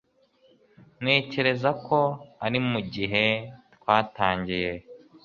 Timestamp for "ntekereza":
1.01-1.69